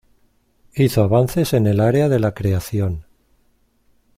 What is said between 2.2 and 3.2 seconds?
creación.